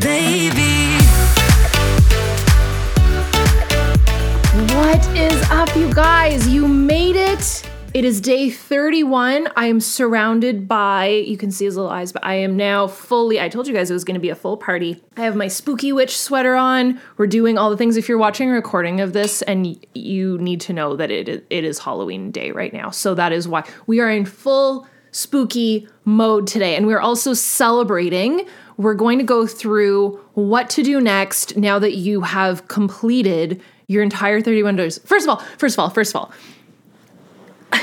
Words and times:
baby. 0.00 0.96
What 4.74 5.06
is 5.16 5.50
up, 5.50 5.74
you 5.76 5.92
guys? 5.92 6.48
You 6.48 6.66
made 6.66 7.16
it. 7.16 7.68
It 7.92 8.04
is 8.04 8.20
day 8.20 8.50
31. 8.50 9.48
I 9.56 9.66
am 9.66 9.80
surrounded 9.80 10.68
by, 10.68 11.08
you 11.08 11.36
can 11.36 11.50
see 11.50 11.64
his 11.64 11.76
little 11.76 11.90
eyes, 11.90 12.12
but 12.12 12.24
I 12.24 12.34
am 12.34 12.56
now 12.56 12.86
fully, 12.86 13.40
I 13.40 13.48
told 13.48 13.66
you 13.66 13.74
guys 13.74 13.90
it 13.90 13.94
was 13.94 14.04
going 14.04 14.14
to 14.14 14.20
be 14.20 14.30
a 14.30 14.36
full 14.36 14.56
party. 14.56 15.02
I 15.16 15.22
have 15.22 15.34
my 15.34 15.48
spooky 15.48 15.92
witch 15.92 16.16
sweater 16.16 16.54
on. 16.54 17.00
We're 17.16 17.26
doing 17.26 17.58
all 17.58 17.68
the 17.68 17.76
things. 17.76 17.96
If 17.96 18.08
you're 18.08 18.16
watching 18.16 18.48
a 18.48 18.52
recording 18.52 19.00
of 19.00 19.12
this 19.12 19.42
and 19.42 19.76
you 19.94 20.38
need 20.38 20.60
to 20.62 20.72
know 20.72 20.96
that 20.96 21.10
it, 21.10 21.28
it 21.50 21.64
is 21.64 21.80
Halloween 21.80 22.30
day 22.30 22.52
right 22.52 22.72
now. 22.72 22.90
So 22.90 23.14
that 23.16 23.32
is 23.32 23.48
why 23.48 23.64
we 23.86 24.00
are 24.00 24.08
in 24.10 24.24
full 24.24 24.86
spooky 25.10 25.88
mode 26.04 26.46
today. 26.46 26.76
And 26.76 26.86
we're 26.86 27.00
also 27.00 27.34
celebrating. 27.34 28.46
We're 28.80 28.94
going 28.94 29.18
to 29.18 29.24
go 29.24 29.46
through 29.46 30.18
what 30.32 30.70
to 30.70 30.82
do 30.82 31.02
next 31.02 31.54
now 31.54 31.78
that 31.78 31.96
you 31.96 32.22
have 32.22 32.66
completed 32.68 33.60
your 33.88 34.02
entire 34.02 34.40
31 34.40 34.76
days. 34.76 34.96
First 35.04 35.26
of 35.26 35.28
all, 35.28 35.44
first 35.58 35.74
of 35.74 35.80
all, 35.80 35.90
first 35.90 36.14
of 36.14 36.16
all, 36.16 36.32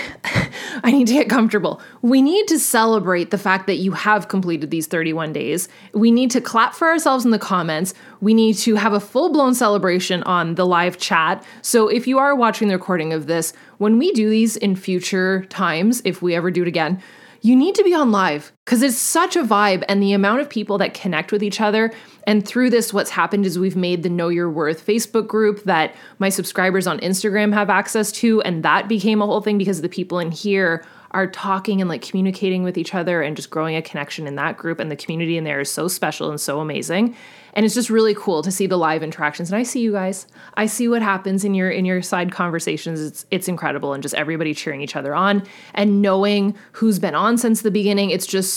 I 0.84 0.92
need 0.92 1.06
to 1.06 1.14
get 1.14 1.30
comfortable. 1.30 1.80
We 2.02 2.24
need 2.24 2.48
to 2.48 2.58
celebrate 2.58 3.30
the 3.30 3.38
fact 3.38 3.68
that 3.68 3.76
you 3.76 3.92
have 3.92 4.28
completed 4.28 4.72
these 4.72 4.88
31 4.88 5.34
days. 5.34 5.70
We 5.94 6.10
need 6.10 6.32
to 6.32 6.42
clap 6.42 6.74
for 6.74 6.88
ourselves 6.88 7.26
in 7.26 7.30
the 7.30 7.38
comments. 7.38 7.94
We 8.20 8.34
need 8.34 8.56
to 8.56 8.74
have 8.74 8.94
a 8.94 9.00
full 9.00 9.32
blown 9.32 9.54
celebration 9.54 10.24
on 10.24 10.56
the 10.56 10.66
live 10.66 10.98
chat. 10.98 11.46
So 11.62 11.90
if 11.90 12.08
you 12.08 12.18
are 12.18 12.34
watching 12.34 12.70
the 12.70 12.74
recording 12.74 13.14
of 13.14 13.28
this, 13.28 13.54
when 13.78 14.00
we 14.00 14.12
do 14.14 14.32
these 14.32 14.58
in 14.58 14.76
future 14.76 15.46
times, 15.46 16.02
if 16.06 16.24
we 16.24 16.34
ever 16.34 16.50
do 16.50 16.64
it 16.64 16.68
again, 16.68 17.04
you 17.44 17.56
need 17.56 17.76
to 17.76 17.84
be 17.84 17.94
on 17.94 18.12
live 18.12 18.52
because 18.68 18.82
it's 18.82 18.98
such 18.98 19.38
a 19.38 19.44
vibe 19.44 19.86
and 19.88 20.04
the 20.04 20.12
amount 20.12 20.42
of 20.42 20.50
people 20.50 20.78
that 20.78 20.94
connect 20.94 21.32
with 21.32 21.42
each 21.42 21.62
other. 21.62 21.90
And 22.26 22.46
through 22.46 22.70
this, 22.70 22.92
what's 22.92 23.12
happened 23.12 23.46
is 23.46 23.58
we've 23.58 23.78
made 23.78 24.04
the 24.04 24.10
Know 24.10 24.28
Your 24.28 24.50
Worth 24.50 24.86
Facebook 24.86 25.26
group 25.26 25.64
that 25.64 25.96
my 26.20 26.28
subscribers 26.28 26.86
on 26.86 27.00
Instagram 27.00 27.54
have 27.54 27.70
access 27.70 28.12
to. 28.12 28.42
And 28.42 28.64
that 28.64 28.90
became 28.90 29.22
a 29.22 29.26
whole 29.26 29.40
thing 29.40 29.58
because 29.58 29.80
the 29.80 29.88
people 29.88 30.20
in 30.20 30.32
here 30.32 30.84
are 31.12 31.28
talking 31.28 31.80
and 31.80 31.90
like 31.90 32.02
communicating 32.02 32.64
with 32.64 32.78
each 32.78 32.94
other 32.94 33.22
and 33.22 33.38
just 33.38 33.50
growing 33.50 33.78
a 33.78 33.82
connection 33.82 34.28
in 34.28 34.36
that 34.36 34.58
group. 34.58 34.82
And 34.82 34.92
the 34.92 34.98
community 34.98 35.38
in 35.38 35.46
there 35.46 35.62
is 35.62 35.72
so 35.72 35.88
special 35.88 36.30
and 36.30 36.40
so 36.40 36.60
amazing. 36.60 37.16
And 37.54 37.66
it's 37.66 37.74
just 37.74 37.90
really 37.90 38.14
cool 38.14 38.44
to 38.44 38.52
see 38.52 38.68
the 38.68 38.78
live 38.78 39.02
interactions. 39.02 39.50
And 39.50 39.58
I 39.58 39.64
see 39.64 39.80
you 39.80 39.94
guys. 39.94 40.28
I 40.56 40.66
see 40.66 40.88
what 40.88 41.02
happens 41.02 41.44
in 41.46 41.56
your 41.56 41.72
in 41.72 41.86
your 41.86 42.02
side 42.02 42.32
conversations. 42.32 43.02
It's 43.02 43.26
it's 43.32 43.48
incredible 43.48 43.94
and 43.94 44.04
just 44.04 44.16
everybody 44.16 44.54
cheering 44.54 44.82
each 44.82 44.96
other 44.96 45.16
on 45.16 45.44
and 45.74 46.02
knowing 46.02 46.56
who's 46.74 47.00
been 47.00 47.16
on 47.16 47.38
since 47.38 47.62
the 47.62 47.72
beginning. 47.72 48.10
It's 48.10 48.28
just 48.28 48.57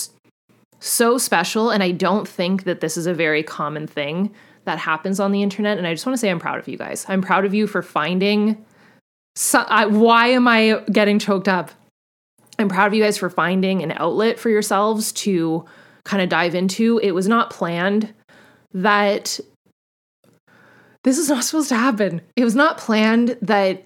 so 0.80 1.18
special. 1.18 1.70
And 1.70 1.82
I 1.82 1.92
don't 1.92 2.26
think 2.26 2.64
that 2.64 2.80
this 2.80 2.96
is 2.96 3.06
a 3.06 3.14
very 3.14 3.42
common 3.42 3.86
thing 3.86 4.34
that 4.64 4.78
happens 4.78 5.20
on 5.20 5.32
the 5.32 5.42
internet. 5.42 5.78
And 5.78 5.86
I 5.86 5.94
just 5.94 6.04
want 6.04 6.14
to 6.14 6.20
say 6.20 6.30
I'm 6.30 6.40
proud 6.40 6.58
of 6.58 6.68
you 6.68 6.76
guys. 6.76 7.06
I'm 7.08 7.22
proud 7.22 7.44
of 7.44 7.54
you 7.54 7.66
for 7.66 7.82
finding. 7.82 8.64
So, 9.36 9.60
I, 9.60 9.86
why 9.86 10.28
am 10.28 10.48
I 10.48 10.82
getting 10.90 11.18
choked 11.18 11.48
up? 11.48 11.70
I'm 12.58 12.68
proud 12.68 12.88
of 12.88 12.94
you 12.94 13.02
guys 13.02 13.16
for 13.16 13.30
finding 13.30 13.82
an 13.82 13.92
outlet 13.92 14.38
for 14.38 14.50
yourselves 14.50 15.12
to 15.12 15.64
kind 16.04 16.22
of 16.22 16.28
dive 16.28 16.54
into. 16.54 17.00
It 17.02 17.12
was 17.12 17.28
not 17.28 17.50
planned 17.50 18.12
that 18.72 19.40
this 21.04 21.16
is 21.16 21.30
not 21.30 21.44
supposed 21.44 21.70
to 21.70 21.76
happen. 21.76 22.20
It 22.36 22.44
was 22.44 22.54
not 22.54 22.76
planned 22.76 23.38
that 23.40 23.84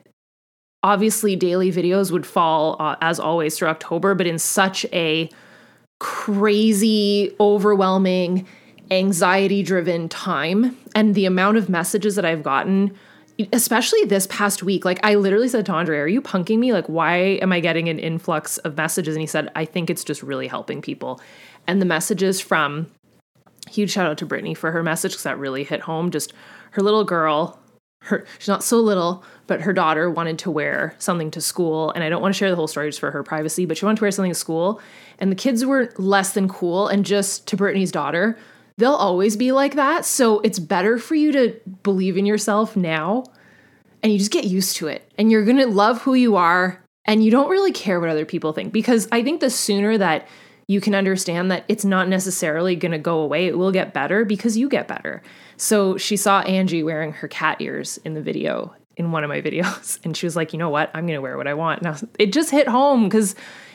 obviously 0.83 1.37
daily 1.37 1.71
videos 1.71 2.11
would 2.11 2.27
fall 2.27 2.77
uh, 2.81 2.97
as 3.01 3.21
always 3.21 3.57
through 3.57 3.69
October, 3.69 4.15
but 4.15 4.27
in 4.27 4.39
such 4.39 4.85
a 4.93 5.31
crazy, 6.01 7.35
overwhelming, 7.41 8.47
anxiety 8.91 9.63
driven 9.63 10.09
time. 10.09 10.77
And 10.95 11.15
the 11.15 11.27
amount 11.27 11.57
of 11.57 11.69
messages 11.69 12.17
that 12.17 12.25
I've 12.25 12.43
gotten, 12.43 12.97
especially 13.53 14.05
this 14.05 14.27
past 14.29 14.63
week, 14.63 14.85
like 14.85 15.01
I 15.03 15.15
literally 15.15 15.49
said 15.49 15.67
to 15.67 15.73
Andre, 15.73 15.99
Are 15.99 16.09
you 16.09 16.23
punking 16.23 16.59
me? 16.59 16.73
Like, 16.73 16.87
why 16.87 17.17
am 17.43 17.53
I 17.53 17.61
getting 17.61 17.89
an 17.89 17.99
influx 17.99 18.59
of 18.59 18.77
messages? 18.77 19.15
And 19.15 19.21
he 19.21 19.27
said, 19.27 19.51
I 19.55 19.65
think 19.65 19.91
it's 19.91 20.05
just 20.05 20.23
really 20.23 20.47
helping 20.47 20.83
people. 20.83 21.21
And 21.67 21.81
the 21.81 21.87
messages 21.87 22.41
from, 22.41 22.91
huge 23.69 23.91
shout 23.91 24.07
out 24.07 24.19
to 24.19 24.27
Brittany 24.27 24.55
for 24.55 24.73
her 24.73 24.83
message 24.83 25.13
because 25.13 25.25
that 25.25 25.39
really 25.39 25.65
hit 25.65 25.81
home. 25.81 26.11
Just 26.11 26.33
her 26.73 26.83
little 26.83 27.05
girl, 27.05 27.59
her 28.05 28.27
she's 28.39 28.49
not 28.49 28.63
so 28.63 28.79
little, 28.79 29.25
but 29.47 29.63
her 29.63 29.73
daughter 29.73 30.11
wanted 30.11 30.39
to 30.41 30.51
wear 30.51 30.95
something 30.99 31.31
to 31.33 31.41
school. 31.41 31.91
And 31.93 32.05
I 32.05 32.09
don't 32.09 32.23
want 32.23 32.35
to 32.35 32.39
share 32.39 32.51
the 32.51 32.57
whole 32.57 32.67
story 32.67 32.89
just 32.89 33.01
for 33.01 33.11
her 33.11 33.23
privacy, 33.23 33.67
but 33.67 33.77
she 33.77 33.85
wanted 33.85 33.99
to 33.99 34.05
wear 34.05 34.11
something 34.11 34.31
to 34.31 34.39
school. 34.39 34.81
And 35.19 35.31
the 35.31 35.37
kids 35.37 35.65
were 35.65 35.93
less 35.99 36.33
than 36.33 36.49
cool. 36.49 36.89
And 36.89 37.05
just 37.05 37.47
to 37.49 37.57
Brittany's 37.57 37.93
daughter, 37.93 38.39
they'll 38.79 38.93
always 38.93 39.37
be 39.37 39.53
like 39.53 39.75
that. 39.75 40.05
So 40.05 40.41
it's 40.41 40.59
better 40.59 40.99
for 40.99 41.15
you 41.15 41.33
to 41.33 41.61
believe 41.83 42.17
in 42.17 42.27
yourself 42.27 42.77
now 42.77 43.25
and 44.03 44.13
you 44.13 44.19
just 44.19 44.33
get 44.33 44.45
used 44.45 44.77
to 44.77 44.89
it. 44.89 45.11
And 45.17 45.31
you're 45.31 45.45
going 45.45 45.57
to 45.57 45.67
love 45.67 46.03
who 46.03 46.15
you 46.15 46.37
are 46.37 46.83
and 47.05 47.25
you 47.25 47.31
don't 47.31 47.51
really 47.51 47.73
care 47.73 48.01
what 48.01 48.11
other 48.11 48.25
people 48.25 48.53
think 48.53 48.73
because 48.73 49.09
I 49.13 49.23
think 49.23 49.41
the 49.41 49.51
sooner 49.51 49.99
that 49.99 50.27
you 50.67 50.81
can 50.81 50.95
understand 50.95 51.51
that 51.51 51.65
it's 51.69 51.85
not 51.85 52.09
necessarily 52.09 52.77
going 52.77 52.93
to 52.93 52.99
go 52.99 53.21
away, 53.21 53.47
it 53.47 53.59
will 53.59 53.73
get 53.73 53.93
better 53.93 54.25
because 54.25 54.57
you 54.57 54.69
get 54.69 54.89
better. 54.89 55.23
So 55.57 55.97
she 55.97 56.17
saw 56.17 56.41
Angie 56.41 56.83
wearing 56.83 57.13
her 57.13 57.29
cat 57.29 57.61
ears 57.61 57.99
in 58.05 58.15
the 58.15 58.23
video 58.23 58.75
in 58.97 59.13
one 59.13 59.25
of 59.25 59.29
my 59.29 59.41
videos 59.43 59.99
and 60.05 60.17
she 60.17 60.27
was 60.27 60.37
like, 60.37 60.53
"You 60.53 60.59
know 60.59 60.71
what? 60.71 60.91
I'm 60.95 61.07
going 61.07 61.17
to 61.17 61.23
wear 61.23 61.37
what 61.37 61.49
I 61.49 61.55
want." 61.55 61.83
Now 61.83 61.97
it 62.19 62.33
just 62.33 62.51
hit 62.51 62.69
home 62.69 63.09
cuz 63.11 63.35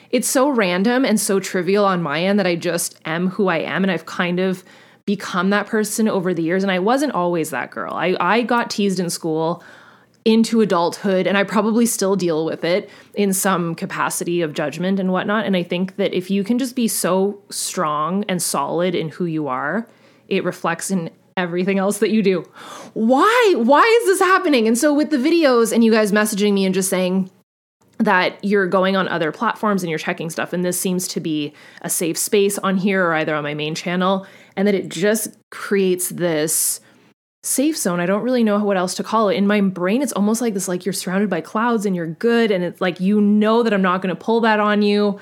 it's 0.10 0.28
so 0.28 0.50
random 0.50 1.06
and 1.06 1.20
so 1.20 1.40
trivial 1.40 1.86
on 1.86 2.02
my 2.02 2.24
end 2.24 2.40
that 2.40 2.48
I 2.48 2.56
just 2.56 3.00
am 3.06 3.28
who 3.30 3.48
I 3.48 3.58
am 3.58 3.84
and 3.84 3.92
I've 3.92 4.08
kind 4.08 4.40
of 4.40 4.64
become 5.06 5.52
that 5.52 5.68
person 5.68 6.08
over 6.08 6.34
the 6.34 6.42
years 6.42 6.64
and 6.64 6.72
I 6.72 6.80
wasn't 6.80 7.14
always 7.14 7.52
that 7.52 7.72
girl. 7.72 7.94
I 7.94 8.16
I 8.20 8.42
got 8.42 8.70
teased 8.70 9.00
in 9.00 9.10
school 9.10 9.64
into 10.26 10.62
adulthood 10.62 11.26
and 11.28 11.38
I 11.38 11.44
probably 11.44 11.86
still 11.86 12.16
deal 12.16 12.46
with 12.46 12.64
it 12.64 12.90
in 13.14 13.34
some 13.34 13.74
capacity 13.74 14.42
of 14.42 14.54
judgment 14.54 15.00
and 15.00 15.12
whatnot. 15.12 15.46
And 15.46 15.56
I 15.56 15.64
think 15.64 15.96
that 15.96 16.14
if 16.14 16.30
you 16.30 16.44
can 16.44 16.60
just 16.60 16.76
be 16.76 16.88
so 16.88 17.42
strong 17.50 18.26
and 18.26 18.42
solid 18.42 18.96
in 18.96 19.10
who 19.10 19.26
you 19.26 19.48
are, 19.48 19.88
it 20.28 20.44
reflects 20.44 20.92
in 20.92 21.10
everything 21.38 21.80
else 21.80 22.00
that 22.00 22.10
you 22.10 22.22
do. 22.22 22.44
Why? 22.94 23.54
Why 23.58 23.82
is 24.02 24.08
this 24.08 24.20
happening? 24.20 24.68
And 24.68 24.78
so 24.78 24.94
with 24.94 25.10
the 25.10 25.18
videos 25.18 25.72
and 25.72 25.84
you 25.84 25.92
guys 25.92 26.12
messaging 26.12 26.54
me 26.54 26.66
and 26.66 26.76
just 26.76 26.90
saying, 26.90 27.32
that 28.00 28.42
you're 28.44 28.68
going 28.68 28.96
on 28.96 29.10
other 29.10 29.32
platforms 29.32 29.84
and 29.84 29.90
you're 29.90 30.00
checking 30.00 30.30
stuff 30.30 30.54
and 30.54 30.64
this 30.64 30.80
seems 30.80 31.06
to 31.06 31.20
be 31.20 31.54
a 31.82 31.90
safe 31.90 32.18
space 32.18 32.58
on 32.60 32.78
here 32.78 33.06
or 33.06 33.14
either 33.16 33.36
on 33.36 33.44
my 33.44 33.54
main 33.54 33.76
channel 33.76 34.26
and 34.56 34.68
that 34.68 34.74
it 34.74 34.88
just 34.88 35.38
creates 35.52 36.08
this 36.10 36.80
safe 37.42 37.78
zone. 37.78 38.00
I 38.00 38.06
don't 38.06 38.24
really 38.24 38.44
know 38.44 38.62
what 38.64 38.78
else 38.78 38.96
to 38.96 39.04
call 39.04 39.30
it. 39.30 39.36
In 39.36 39.48
my 39.48 39.62
brain, 39.62 40.02
it's 40.02 40.12
almost 40.12 40.42
like 40.42 40.54
this 40.54 40.68
like 40.68 40.86
you're 40.86 40.94
surrounded 40.94 41.30
by 41.30 41.42
clouds 41.42 41.86
and 41.86 41.96
you're 41.96 42.08
good. 42.08 42.52
And 42.52 42.64
it's 42.64 42.82
like 42.82 43.00
you 43.00 43.22
know 43.22 43.64
that 43.64 43.74
I'm 43.74 43.82
not 43.82 44.02
going 44.02 44.14
to 44.14 44.22
pull 44.22 44.42
that 44.42 44.60
on 44.60 44.82
you. 44.82 45.20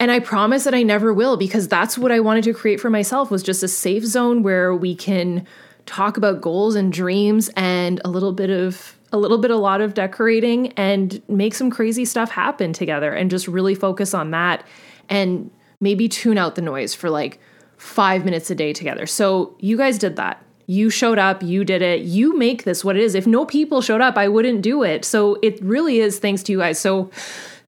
And 0.00 0.10
I 0.10 0.20
promise 0.20 0.64
that 0.64 0.74
I 0.74 0.82
never 0.82 1.12
will 1.12 1.36
because 1.36 1.68
that's 1.68 1.96
what 1.96 2.10
I 2.10 2.20
wanted 2.20 2.44
to 2.44 2.54
create 2.54 2.80
for 2.80 2.90
myself 2.90 3.30
was 3.30 3.42
just 3.42 3.62
a 3.62 3.68
safe 3.68 4.04
zone 4.04 4.42
where 4.42 4.74
we 4.74 4.94
can 4.94 5.46
talk 5.86 6.16
about 6.16 6.40
goals 6.40 6.74
and 6.74 6.92
dreams 6.92 7.50
and 7.56 8.00
a 8.04 8.08
little 8.08 8.32
bit 8.32 8.50
of 8.50 8.98
a 9.12 9.18
little 9.18 9.38
bit 9.38 9.50
a 9.50 9.56
lot 9.56 9.80
of 9.80 9.94
decorating 9.94 10.72
and 10.72 11.22
make 11.28 11.54
some 11.54 11.70
crazy 11.70 12.04
stuff 12.04 12.30
happen 12.30 12.72
together 12.72 13.12
and 13.12 13.30
just 13.30 13.46
really 13.46 13.74
focus 13.74 14.12
on 14.12 14.32
that 14.32 14.66
and 15.08 15.50
maybe 15.80 16.08
tune 16.08 16.36
out 16.36 16.56
the 16.56 16.62
noise 16.62 16.94
for 16.94 17.08
like 17.08 17.38
5 17.76 18.24
minutes 18.24 18.50
a 18.50 18.56
day 18.56 18.72
together. 18.72 19.06
So 19.06 19.54
you 19.60 19.76
guys 19.76 19.98
did 19.98 20.16
that. 20.16 20.42
You 20.66 20.90
showed 20.90 21.18
up, 21.18 21.42
you 21.42 21.64
did 21.64 21.82
it. 21.82 22.02
You 22.02 22.36
make 22.36 22.64
this 22.64 22.84
what 22.84 22.96
it 22.96 23.02
is. 23.02 23.14
If 23.14 23.26
no 23.26 23.44
people 23.44 23.82
showed 23.82 24.00
up, 24.00 24.16
I 24.16 24.28
wouldn't 24.28 24.62
do 24.62 24.82
it. 24.82 25.04
So 25.04 25.38
it 25.42 25.62
really 25.62 25.98
is 25.98 26.18
thanks 26.18 26.42
to 26.44 26.52
you 26.52 26.58
guys. 26.58 26.78
So 26.78 27.10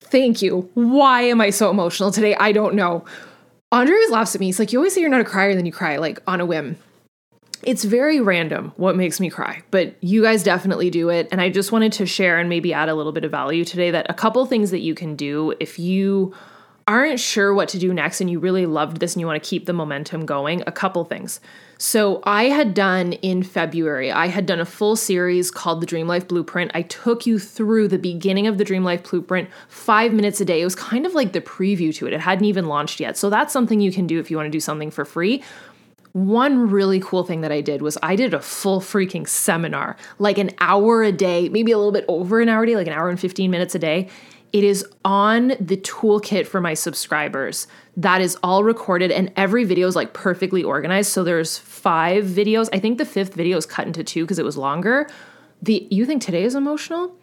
thank 0.01 0.43
you. 0.43 0.71
Why 0.75 1.23
am 1.23 1.41
I 1.41 1.51
so 1.51 1.71
emotional 1.71 2.11
today? 2.11 2.35
I 2.37 2.53
don't 2.53 2.75
know. 2.75 3.05
Andre 3.73 3.95
always 3.95 4.11
laughs 4.11 4.35
at 4.35 4.41
me. 4.41 4.47
He's 4.47 4.59
like, 4.59 4.73
You 4.73 4.79
always 4.79 4.95
say 4.95 5.01
you're 5.01 5.11
not 5.11 5.21
a 5.21 5.25
crier, 5.25 5.55
then 5.55 5.67
you 5.67 5.73
cry 5.73 5.97
like 5.97 6.21
on 6.27 6.41
a 6.41 6.47
whim. 6.47 6.77
It's 7.63 7.85
very 7.85 8.21
random 8.21 8.73
what 8.77 8.97
makes 8.97 9.19
me 9.19 9.31
cry, 9.31 9.63
but 9.71 9.97
you 10.01 10.23
guys 10.23 10.43
definitely 10.43 10.91
do 10.91 11.09
it. 11.09 11.27
And 11.33 11.41
I 11.41 11.49
just 11.49 11.73
wanted 11.73 11.93
to 11.95 12.07
share 12.07 12.39
and 12.39 12.49
maybe 12.49 12.73
add 12.73 12.89
a 12.89 12.95
little 12.95 13.13
bit 13.13 13.25
of 13.25 13.31
value 13.31 13.65
today 13.65 13.91
that 13.91 14.07
a 14.09 14.15
couple 14.15 14.45
things 14.47 14.71
that 14.71 14.81
you 14.81 14.95
can 14.95 15.17
do 15.17 15.55
if 15.59 15.79
you 15.79 16.35
aren't 16.89 17.19
sure 17.19 17.53
what 17.53 17.69
to 17.71 17.79
do 17.79 17.93
next 17.93 18.21
and 18.21 18.31
you 18.31 18.39
really 18.39 18.65
loved 18.65 19.01
this 19.01 19.15
and 19.15 19.21
you 19.21 19.27
want 19.27 19.43
to 19.43 19.49
keep 19.49 19.67
the 19.67 19.73
momentum 19.73 20.25
going, 20.25 20.63
a 20.67 20.73
couple 20.73 21.05
things. 21.05 21.41
So, 21.79 22.23
I 22.25 22.45
had 22.45 22.73
done 22.73 23.13
in 23.15 23.43
February, 23.43 24.11
I 24.11 24.29
had 24.29 24.47
done 24.47 24.61
a 24.61 24.65
full 24.65 24.97
series 24.97 25.51
called 25.51 25.83
The 25.83 25.87
Dream 25.87 26.07
Life 26.07 26.27
Blueprint. 26.27 26.71
I 26.75 26.83
took 26.83 27.27
you 27.27 27.39
through 27.39 27.89
the 27.89 27.99
beginning 27.99 28.47
of 28.47 28.57
the 28.57 28.65
Dream 28.65 28.83
Life 28.83 29.11
Blueprint 29.11 29.51
five 29.69 30.15
minutes 30.15 30.41
a 30.41 30.47
day. 30.47 30.63
It 30.63 30.65
was 30.65 30.75
kind 30.75 31.05
of 31.05 31.15
like 31.15 31.33
the 31.33 31.43
preview 31.43 31.95
to 31.97 32.07
it, 32.07 32.15
it 32.15 32.21
hadn't 32.21 32.47
even 32.47 32.67
launched 32.67 32.99
yet. 32.99 33.19
So, 33.19 33.29
that's 33.29 33.53
something 33.53 33.81
you 33.81 33.93
can 33.93 34.07
do 34.07 34.19
if 34.19 34.31
you 34.31 34.39
want 34.39 34.47
to 34.47 34.51
do 34.51 34.61
something 34.61 34.91
for 34.91 35.05
free. 35.05 35.43
One 36.13 36.71
really 36.71 36.99
cool 37.01 37.25
thing 37.25 37.43
that 37.43 37.53
I 37.53 37.61
did 37.61 37.83
was 37.83 37.99
I 38.03 38.17
did 38.17 38.33
a 38.33 38.41
full 38.41 38.81
freaking 38.81 39.29
seminar, 39.29 39.99
like 40.19 40.39
an 40.39 40.53
hour 40.61 41.03
a 41.03 41.13
day, 41.13 41.51
maybe 41.51 41.73
a 41.73 41.77
little 41.77 41.93
bit 41.93 42.07
over 42.09 42.41
an 42.41 42.49
hour 42.49 42.63
a 42.63 42.67
day, 42.67 42.75
like 42.75 42.87
an 42.87 42.95
hour 42.95 43.11
and 43.11 43.21
15 43.21 43.51
minutes 43.51 43.75
a 43.75 43.79
day 43.79 44.09
It 44.53 44.65
is 44.65 44.87
on 45.05 45.49
the 45.61 45.77
toolkit 45.77 46.47
for 46.47 46.61
my 46.61 46.75
subscribers. 46.75 47.67
That 47.97 48.21
is 48.21 48.37
all 48.43 48.65
recorded 48.65 49.11
and 49.11 49.33
every 49.37 49.65
video 49.65 49.87
is 49.87 49.97
like 49.97 50.13
perfectly 50.13 50.63
organized. 50.63 51.11
So 51.11 51.25
there's 51.25 51.59
five 51.59 52.25
videos. 52.25 52.69
I 52.73 52.79
think 52.79 52.99
the 52.99 53.05
fifth 53.05 53.35
video 53.35 53.57
is 53.57 53.67
cut 53.67 53.87
into 53.87 54.05
two 54.05 54.25
because 54.25 54.39
it 54.39 54.45
was 54.45 54.57
longer. 54.57 55.09
The 55.63 55.87
you 55.91 56.07
think 56.07 56.23
today 56.23 56.45
is 56.45 56.55
emotional? 56.55 57.15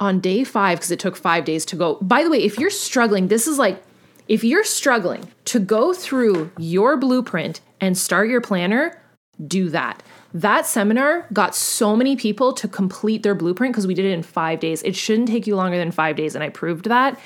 On 0.00 0.20
day 0.20 0.44
5 0.44 0.78
because 0.78 0.92
it 0.92 1.00
took 1.00 1.16
5 1.16 1.44
days 1.44 1.64
to 1.66 1.76
go. 1.76 1.96
By 1.96 2.22
the 2.22 2.30
way, 2.30 2.42
if 2.42 2.58
you're 2.58 2.70
struggling, 2.70 3.28
this 3.28 3.48
is 3.48 3.58
like 3.58 3.82
if 4.28 4.44
you're 4.44 4.64
struggling 4.64 5.26
to 5.46 5.58
go 5.58 5.92
through 5.92 6.50
your 6.58 6.96
blueprint 6.96 7.60
and 7.80 7.96
start 7.96 8.28
your 8.28 8.40
planner, 8.40 9.00
do 9.46 9.70
that. 9.70 10.02
That 10.34 10.66
seminar 10.66 11.26
got 11.32 11.54
so 11.54 11.96
many 11.96 12.14
people 12.14 12.52
to 12.54 12.68
complete 12.68 13.22
their 13.22 13.34
blueprint 13.34 13.72
because 13.72 13.86
we 13.86 13.94
did 13.94 14.04
it 14.04 14.12
in 14.12 14.22
five 14.22 14.60
days. 14.60 14.82
It 14.82 14.94
shouldn't 14.94 15.28
take 15.28 15.46
you 15.46 15.56
longer 15.56 15.78
than 15.78 15.90
five 15.90 16.16
days, 16.16 16.34
and 16.34 16.44
I 16.44 16.50
proved 16.50 16.86
that. 16.86 17.18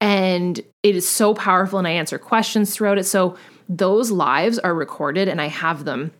And 0.00 0.58
it 0.82 0.96
is 0.96 1.08
so 1.08 1.34
powerful, 1.34 1.78
and 1.78 1.88
I 1.88 1.92
answer 1.92 2.18
questions 2.18 2.74
throughout 2.74 2.98
it. 2.98 3.04
So 3.04 3.36
those 3.68 4.10
lives 4.10 4.58
are 4.58 4.74
recorded, 4.74 5.28
and 5.28 5.40
I 5.40 5.48
have 5.48 5.84
them 5.84 6.12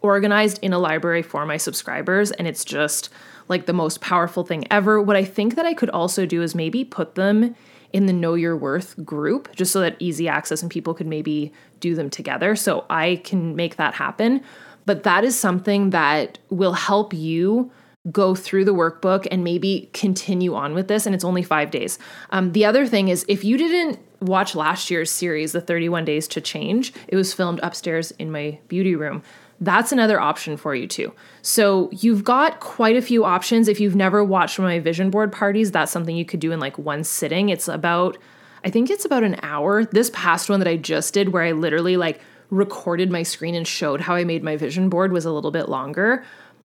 organized 0.00 0.58
in 0.62 0.72
a 0.72 0.78
library 0.78 1.22
for 1.22 1.46
my 1.46 1.56
subscribers, 1.56 2.32
and 2.32 2.48
it's 2.48 2.64
just 2.64 3.08
like 3.48 3.66
the 3.66 3.72
most 3.72 4.00
powerful 4.00 4.44
thing 4.44 4.64
ever. 4.70 5.00
What 5.00 5.16
I 5.16 5.24
think 5.24 5.54
that 5.54 5.66
I 5.66 5.74
could 5.74 5.90
also 5.90 6.26
do 6.26 6.42
is 6.42 6.54
maybe 6.54 6.84
put 6.84 7.14
them 7.14 7.54
in 7.92 8.06
the 8.06 8.12
Know 8.12 8.34
Your 8.34 8.56
Worth 8.56 8.96
group, 9.04 9.54
just 9.54 9.72
so 9.72 9.80
that 9.80 9.96
easy 9.98 10.26
access 10.26 10.62
and 10.62 10.70
people 10.70 10.94
could 10.94 11.06
maybe 11.06 11.52
do 11.78 11.94
them 11.94 12.08
together. 12.10 12.56
So 12.56 12.84
I 12.88 13.20
can 13.22 13.54
make 13.54 13.76
that 13.76 13.94
happen. 13.94 14.42
But 14.84 15.02
that 15.04 15.24
is 15.24 15.38
something 15.38 15.90
that 15.90 16.38
will 16.50 16.72
help 16.72 17.14
you 17.14 17.70
go 18.10 18.34
through 18.34 18.64
the 18.64 18.74
workbook 18.74 19.28
and 19.30 19.44
maybe 19.44 19.88
continue 19.92 20.54
on 20.54 20.74
with 20.74 20.88
this. 20.88 21.06
And 21.06 21.14
it's 21.14 21.24
only 21.24 21.42
five 21.42 21.70
days. 21.70 21.98
Um, 22.30 22.52
the 22.52 22.64
other 22.64 22.86
thing 22.86 23.08
is, 23.08 23.24
if 23.28 23.44
you 23.44 23.56
didn't 23.56 24.00
watch 24.20 24.54
last 24.54 24.90
year's 24.90 25.10
series, 25.10 25.52
The 25.52 25.60
31 25.60 26.04
Days 26.04 26.26
to 26.28 26.40
Change, 26.40 26.92
it 27.06 27.16
was 27.16 27.32
filmed 27.32 27.60
upstairs 27.62 28.10
in 28.12 28.32
my 28.32 28.58
beauty 28.68 28.96
room. 28.96 29.22
That's 29.60 29.92
another 29.92 30.20
option 30.20 30.56
for 30.56 30.74
you 30.74 30.88
too. 30.88 31.12
So 31.42 31.88
you've 31.92 32.24
got 32.24 32.58
quite 32.58 32.96
a 32.96 33.02
few 33.02 33.24
options. 33.24 33.68
If 33.68 33.78
you've 33.78 33.94
never 33.94 34.24
watched 34.24 34.58
one 34.58 34.66
of 34.66 34.74
my 34.74 34.80
vision 34.80 35.10
board 35.10 35.30
parties, 35.30 35.70
that's 35.70 35.92
something 35.92 36.16
you 36.16 36.24
could 36.24 36.40
do 36.40 36.50
in 36.50 36.58
like 36.58 36.78
one 36.78 37.04
sitting. 37.04 37.48
It's 37.48 37.68
about, 37.68 38.18
I 38.64 38.70
think 38.70 38.90
it's 38.90 39.04
about 39.04 39.22
an 39.22 39.36
hour. 39.42 39.84
This 39.84 40.10
past 40.12 40.50
one 40.50 40.58
that 40.58 40.68
I 40.68 40.76
just 40.76 41.14
did, 41.14 41.28
where 41.28 41.44
I 41.44 41.52
literally 41.52 41.96
like 41.96 42.20
recorded 42.52 43.10
my 43.10 43.22
screen 43.22 43.54
and 43.54 43.66
showed 43.66 44.02
how 44.02 44.14
I 44.14 44.24
made 44.24 44.44
my 44.44 44.56
vision 44.56 44.90
board 44.90 45.10
was 45.10 45.24
a 45.24 45.32
little 45.32 45.50
bit 45.50 45.68
longer. 45.70 46.22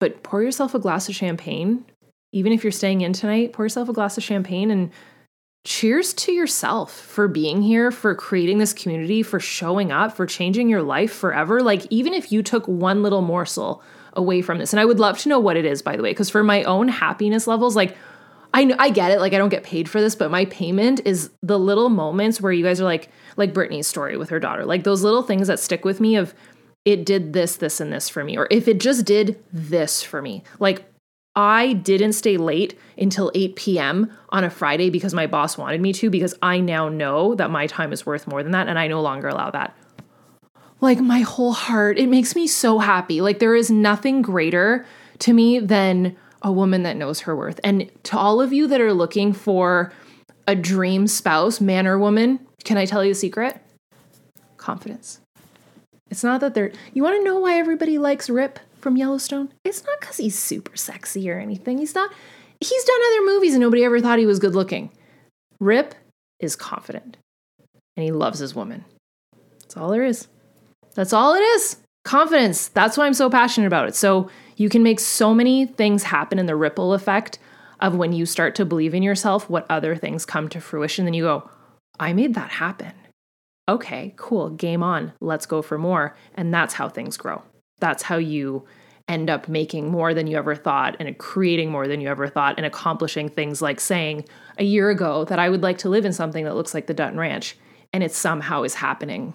But 0.01 0.23
pour 0.25 0.43
yourself 0.43 0.75
a 0.75 0.79
glass 0.79 1.09
of 1.09 1.15
champagne. 1.15 1.85
Even 2.33 2.53
if 2.53 2.63
you're 2.63 2.73
staying 2.73 3.01
in 3.01 3.13
tonight, 3.13 3.53
pour 3.53 3.65
yourself 3.65 3.89
a 3.89 3.93
glass 3.93 4.19
of 4.19 4.25
champagne 4.25 4.71
and 4.71 4.91
cheers 5.65 6.13
to 6.15 6.33
yourself 6.33 6.93
for 6.93 7.29
being 7.29 7.63
here, 7.63 7.91
for 7.91 8.15
creating 8.15 8.59
this 8.59 8.73
community, 8.73 9.23
for 9.23 9.39
showing 9.39 9.93
up, 9.93 10.17
for 10.17 10.27
changing 10.27 10.69
your 10.69 10.83
life 10.83 11.13
forever. 11.13 11.63
Like, 11.63 11.87
even 11.91 12.13
if 12.13 12.33
you 12.33 12.43
took 12.43 12.67
one 12.67 13.03
little 13.03 13.23
morsel 13.23 13.83
away 14.15 14.43
from 14.43 14.59
this, 14.59 14.73
and 14.73 14.81
I 14.81 14.85
would 14.85 14.99
love 14.99 15.19
to 15.19 15.29
know 15.29 15.39
what 15.39 15.57
it 15.57 15.65
is, 15.65 15.81
by 15.81 15.97
the 15.97 16.03
way, 16.03 16.11
because 16.11 16.31
for 16.31 16.43
my 16.43 16.65
own 16.65 16.89
happiness 16.89 17.47
levels, 17.47 17.77
like, 17.77 17.97
I 18.55 18.65
know 18.65 18.77
I 18.79 18.91
get 18.91 19.11
it. 19.11 19.21
Like 19.21 19.33
I 19.33 19.39
don't 19.39 19.51
get 19.51 19.63
paid 19.63 19.89
for 19.89 20.01
this, 20.01 20.15
but 20.15 20.31
my 20.31 20.47
payment 20.47 21.01
is 21.05 21.31
the 21.43 21.59
little 21.59 21.89
moments 21.89 22.41
where 22.41 22.53
you 22.53 22.65
guys 22.65 22.81
are 22.81 22.85
like, 22.85 23.11
like 23.37 23.53
Brittany's 23.53 23.87
story 23.87 24.17
with 24.17 24.31
her 24.31 24.41
daughter, 24.41 24.65
like 24.65 24.85
those 24.85 25.03
little 25.03 25.23
things 25.23 25.49
that 25.49 25.61
stick 25.61 25.85
with 25.85 26.01
me 26.01 26.17
of 26.17 26.35
it 26.85 27.05
did 27.05 27.35
this, 27.35 27.57
this, 27.57 27.81
and 27.81 27.93
this 27.93 28.09
for 28.09 28.25
me, 28.25 28.39
or 28.39 28.49
if 28.51 28.67
it 28.67 28.81
just 28.81 29.05
did 29.05 29.43
this 29.53 30.03
for 30.03 30.23
me. 30.23 30.43
Like 30.59 30.85
I 31.37 31.75
didn't 31.75 32.15
stay 32.15 32.37
late 32.37 32.77
until 32.97 33.31
8 33.35 33.55
p.m. 33.55 34.11
on 34.31 34.43
a 34.43 34.51
Friday 34.51 34.91
because 34.91 35.15
my 35.15 35.27
boss 35.27 35.57
wanted 35.57 35.81
me 35.81 35.93
to, 35.93 36.11
because 36.11 36.35
I 36.43 36.61
now 36.61 36.89
know 36.89 37.35
that 37.35 37.51
my 37.51 37.67
time 37.67 37.93
is 37.93 38.07
worth 38.07 38.27
more 38.27 38.43
than 38.43 38.53
that, 38.53 38.69
and 38.69 38.79
I 38.79 38.89
no 38.89 39.03
longer 39.03 39.29
allow 39.29 39.51
that. 39.51 39.77
Like 40.81 40.99
my 41.01 41.21
whole 41.21 41.53
heart, 41.53 41.99
it 41.99 42.09
makes 42.09 42.35
me 42.35 42.47
so 42.47 42.79
happy. 42.79 43.21
Like 43.21 43.39
there 43.39 43.55
is 43.55 43.71
nothing 43.71 44.23
greater 44.23 44.87
to 45.21 45.33
me 45.33 45.59
than 45.59 46.17
a 46.49 46.53
woman 46.53 46.83
that 46.83 46.97
knows 46.97 47.21
her 47.21 47.37
worth. 47.37 47.61
And 47.63 47.91
to 48.05 48.19
all 48.19 48.41
of 48.41 48.55
you 48.55 48.67
that 48.69 48.81
are 48.81 48.95
looking 48.95 49.35
for 49.35 49.93
a 50.47 50.57
dream 50.57 51.07
spouse, 51.07 51.61
man 51.61 51.87
or 51.87 51.99
woman, 51.99 52.41
can 52.65 52.79
I 52.79 52.87
tell 52.87 53.05
you 53.05 53.13
a 53.13 53.15
secret? 53.15 53.61
Confidence. 54.57 55.21
It's 56.11 56.25
not 56.25 56.41
that 56.41 56.55
they're. 56.55 56.73
You 56.95 57.03
want 57.03 57.17
to 57.17 57.25
know 57.25 57.39
why 57.39 57.59
everybody 57.59 57.99
likes 57.99 58.31
Rip 58.31 58.59
from 58.81 58.97
Yellowstone? 58.97 59.53
It's 59.63 59.85
not 59.85 60.01
because 60.01 60.17
he's 60.17 60.39
super 60.39 60.75
sexy 60.75 61.31
or 61.31 61.39
anything. 61.39 61.77
He's 61.77 61.95
not. 61.95 62.11
He's 62.61 62.85
done 62.85 63.01
other 63.13 63.27
movies 63.27 63.53
and 63.53 63.61
nobody 63.61 63.85
ever 63.85 64.01
thought 64.01 64.19
he 64.19 64.27
was 64.27 64.39
good 64.39 64.55
looking. 64.55 64.91
Rip 65.61 65.95
is 66.41 66.57
confident 66.57 67.19
and 67.95 68.05
he 68.05 68.11
loves 68.11 68.39
his 68.39 68.55
woman. 68.55 68.87
That's 69.61 69.77
all 69.77 69.91
there 69.91 70.05
is. 70.05 70.29
That's 70.95 71.13
all 71.13 71.35
it 71.35 71.43
is. 71.43 71.77
Confidence. 72.05 72.69
That's 72.69 72.97
why 72.97 73.05
I'm 73.05 73.15
so 73.15 73.29
passionate 73.29 73.67
about 73.67 73.87
it. 73.87 73.95
So 73.95 74.31
you 74.59 74.69
can 74.69 74.83
make 74.83 75.01
so 75.01 75.33
many 75.33 75.67
things 75.67 76.03
happen 76.03 76.39
in 76.39 76.47
the 76.47 76.57
ripple 76.57 76.93
effect 76.93 77.39
of 77.81 77.95
when 77.95 78.13
you 78.13 78.27
start 78.27 78.55
to 78.57 78.65
believe 78.65 78.93
in 78.93 79.05
yourself, 79.05 79.49
what 79.49 79.65
other 79.71 79.95
things 79.95 80.27
come 80.27 80.49
to 80.49 80.61
fruition. 80.61 81.05
Then 81.05 81.15
you 81.15 81.23
go, 81.23 81.49
I 82.01 82.13
made 82.13 82.35
that 82.35 82.51
happen. 82.51 82.93
Okay, 83.69 84.15
cool, 84.17 84.51
game 84.51 84.83
on. 84.83 85.13
Let's 85.21 85.47
go 85.47 85.63
for 85.63 85.79
more. 85.79 86.17
And 86.35 86.53
that's 86.53 86.75
how 86.75 86.89
things 86.89 87.17
grow. 87.17 87.43
That's 87.79 88.03
how 88.03 88.17
you 88.17 88.67
end 89.07 89.31
up 89.31 89.49
making 89.49 89.91
more 89.91 90.13
than 90.13 90.27
you 90.27 90.37
ever 90.37 90.55
thought 90.55 90.97
and 90.99 91.17
creating 91.19 91.71
more 91.71 91.87
than 91.87 92.01
you 92.01 92.09
ever 92.09 92.27
thought 92.27 92.57
and 92.57 92.67
accomplishing 92.67 93.29
things 93.29 93.63
like 93.63 93.81
saying 93.81 94.25
a 94.59 94.65
year 94.65 94.91
ago 94.91 95.25
that 95.27 95.39
I 95.39 95.49
would 95.49 95.63
like 95.63 95.79
to 95.79 95.89
live 95.89 96.05
in 96.05 96.13
something 96.13 96.45
that 96.45 96.57
looks 96.57 96.75
like 96.75 96.89
the 96.89 96.95
Dutton 96.95 97.19
Ranch. 97.19 97.57
And 97.93 98.03
it 98.03 98.13
somehow 98.13 98.65
is 98.65 98.75
happening 98.75 99.35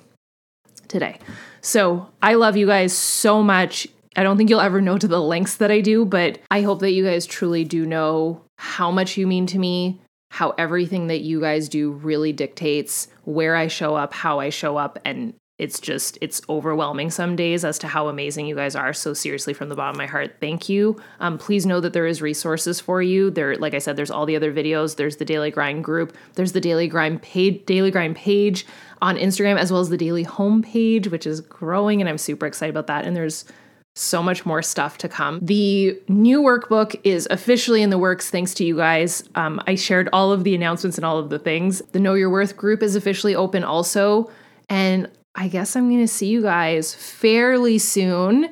today. 0.88 1.18
So 1.62 2.10
I 2.22 2.36
love 2.36 2.58
you 2.58 2.68
guys 2.68 2.96
so 2.96 3.42
much. 3.42 3.88
I 4.16 4.24
don't 4.24 4.38
think 4.38 4.50
you'll 4.50 4.62
ever 4.62 4.82
know 4.82 4.98
to 4.98 5.08
the 5.08 5.22
lengths 5.22 5.58
that 5.58 5.72
I 5.72 5.82
do, 5.82 6.06
but 6.06 6.40
I 6.52 6.62
hope 6.62 6.80
that 6.80 6.92
you 6.92 7.04
guys 7.04 7.26
truly 7.26 7.64
do 7.64 7.86
know 7.86 8.42
how 8.58 8.92
much 8.92 9.18
you 9.18 9.26
mean 9.28 9.48
to 9.48 9.60
me, 9.60 10.02
how 10.30 10.52
everything 10.52 11.08
that 11.08 11.22
you 11.22 11.42
guys 11.42 11.70
do 11.70 11.92
really 11.92 12.34
dictates 12.34 13.08
where 13.24 13.56
I 13.56 13.68
show 13.68 13.96
up, 13.96 14.14
how 14.14 14.40
I 14.40 14.50
show 14.50 14.78
up, 14.78 15.00
and 15.06 15.34
it's 15.60 15.80
just 15.80 16.18
it's 16.20 16.42
overwhelming 16.50 17.12
some 17.12 17.36
days 17.36 17.64
as 17.64 17.78
to 17.80 17.88
how 17.88 18.08
amazing 18.08 18.48
you 18.48 18.56
guys 18.56 18.76
are. 18.76 18.92
So 18.92 19.14
seriously 19.14 19.54
from 19.54 19.70
the 19.70 19.76
bottom 19.76 19.94
of 19.94 19.98
my 19.98 20.08
heart 20.08 20.38
thank 20.42 20.68
you. 20.68 21.00
Um, 21.20 21.38
please 21.38 21.66
know 21.66 21.80
that 21.80 21.94
there 21.94 22.08
is 22.08 22.22
resources 22.22 22.80
for 22.80 23.04
you. 23.04 23.30
There 23.30 23.56
like 23.58 23.76
i 23.76 23.78
said 23.78 23.96
there's 23.96 24.10
all 24.10 24.26
the 24.26 24.36
other 24.36 24.52
videos. 24.52 24.96
There's 24.96 25.18
the 25.18 25.26
daily 25.26 25.52
grind 25.52 25.84
group. 25.84 26.18
There's 26.34 26.54
the 26.54 26.60
daily 26.60 26.88
grind 26.88 27.22
page 27.22 27.66
daily 27.68 27.92
grind 27.92 28.16
page 28.16 28.66
on 29.02 29.16
instagram 29.16 29.58
as 29.58 29.72
well 29.72 29.82
as 29.82 29.90
the 29.90 29.98
daily 29.98 30.24
home 30.24 30.64
page 30.64 31.10
which 31.10 31.28
is 31.28 31.42
growing 31.42 32.00
and 32.00 32.10
i'm 32.10 32.18
super 32.18 32.48
excited 32.48 32.72
about 32.72 32.88
that. 32.88 33.06
And 33.06 33.16
there's 33.16 33.46
so 33.96 34.24
much 34.24 34.46
more 34.46 34.62
stuff 34.62 34.98
to 35.00 35.08
come. 35.08 35.40
The 35.42 36.00
new 36.08 36.42
workbook 36.42 37.00
is 37.04 37.28
officially 37.30 37.84
in 37.84 37.92
the 37.92 37.98
works 37.98 38.30
thanks 38.30 38.54
to 38.56 38.66
you 38.66 38.76
guys. 38.76 39.24
Um, 39.36 39.62
I 39.68 39.76
shared 39.76 40.10
all 40.12 40.32
of 40.32 40.44
the 40.44 40.56
announcements 40.56 40.98
and 40.98 41.06
all 41.06 41.20
of 41.20 41.30
the 41.30 41.40
things. 41.40 41.82
The 41.92 42.00
Know 42.00 42.16
Your 42.16 42.32
Worth 42.32 42.58
group 42.58 42.82
is 42.82 42.96
officially 42.96 43.36
open 43.36 43.64
also. 43.64 44.32
And 44.68 45.10
I 45.36 45.48
guess 45.48 45.76
I'm 45.76 45.90
going 45.90 46.02
to 46.02 46.08
see 46.08 46.28
you 46.28 46.42
guys 46.42 46.96
fairly 46.96 47.78
soon. 47.78 48.50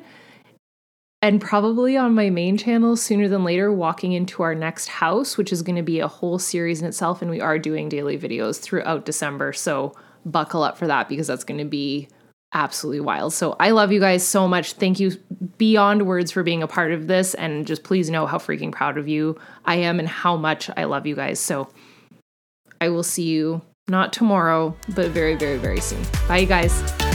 And 1.20 1.40
probably 1.40 1.96
on 1.96 2.14
my 2.14 2.30
main 2.30 2.56
channel 2.56 2.96
sooner 2.96 3.28
than 3.28 3.44
later, 3.44 3.72
walking 3.72 4.12
into 4.12 4.42
our 4.42 4.56
next 4.56 4.88
house, 4.88 5.36
which 5.36 5.52
is 5.52 5.62
going 5.62 5.76
to 5.76 5.82
be 5.82 6.00
a 6.00 6.08
whole 6.08 6.38
series 6.38 6.82
in 6.82 6.88
itself. 6.88 7.22
And 7.22 7.30
we 7.30 7.40
are 7.40 7.58
doing 7.58 7.88
daily 7.88 8.18
videos 8.18 8.60
throughout 8.60 9.04
December. 9.04 9.52
So 9.52 9.94
buckle 10.24 10.62
up 10.62 10.78
for 10.78 10.86
that 10.86 11.08
because 11.08 11.28
that's 11.28 11.44
going 11.44 11.58
to 11.58 11.64
be 11.64 12.08
absolutely 12.54 13.00
wild. 13.00 13.32
So 13.32 13.56
I 13.58 13.70
love 13.70 13.92
you 13.92 14.00
guys 14.00 14.26
so 14.26 14.46
much. 14.46 14.74
Thank 14.74 15.00
you 15.00 15.12
beyond 15.58 16.06
words 16.06 16.30
for 16.30 16.42
being 16.42 16.62
a 16.62 16.68
part 16.68 16.92
of 16.92 17.06
this. 17.06 17.34
And 17.34 17.66
just 17.66 17.82
please 17.82 18.10
know 18.10 18.26
how 18.26 18.38
freaking 18.38 18.72
proud 18.72 18.98
of 18.98 19.08
you 19.08 19.38
I 19.64 19.76
am 19.76 19.98
and 19.98 20.08
how 20.08 20.36
much 20.36 20.70
I 20.76 20.84
love 20.84 21.06
you 21.06 21.14
guys. 21.16 21.40
So 21.40 21.68
I 22.80 22.88
will 22.88 23.04
see 23.04 23.24
you 23.24 23.62
not 23.88 24.12
tomorrow, 24.12 24.76
but 24.94 25.10
very, 25.10 25.34
very, 25.34 25.58
very 25.58 25.80
soon. 25.80 26.02
Bye, 26.28 26.38
you 26.38 26.46
guys. 26.46 27.11